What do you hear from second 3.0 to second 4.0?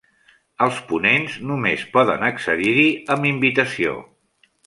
amb invitació.